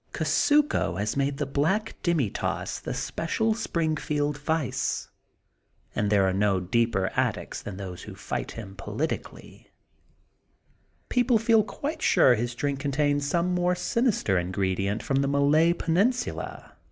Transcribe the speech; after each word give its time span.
Ku 0.13 0.23
THE 0.23 0.23
GOLDEN 0.23 0.23
BOOK 0.23 0.23
OF 0.23 0.57
SPRINGFIELD 0.57 0.97
Ul 0.97 0.97
susko 0.97 0.99
has 0.99 1.15
made 1.17 1.37
the 1.37 1.45
black 1.45 1.95
demi 2.01 2.29
tasse 2.31 2.79
the 2.79 2.93
spe 2.95 3.19
cial 3.29 3.55
Springfield 3.55 4.37
vice 4.39 5.09
and 5.93 6.09
there 6.09 6.27
are 6.27 6.33
no 6.33 6.59
deeper 6.59 7.11
addicts 7.15 7.61
than 7.61 7.77
those 7.77 8.01
who 8.01 8.15
fight 8.15 8.53
him 8.53 8.75
politically^. 8.75 9.67
People 11.09 11.37
feel 11.37 11.63
quite 11.63 12.01
sure 12.01 12.33
his 12.33 12.55
drink 12.55 12.79
contains 12.79 13.27
some 13.27 13.53
more 13.53 13.75
sinister 13.75 14.39
ingredient 14.39 15.03
from 15.03 15.17
the 15.17 15.27
Malay 15.27 15.71
peninsula. 15.71 16.75